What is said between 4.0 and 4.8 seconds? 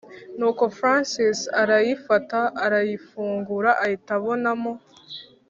abonamo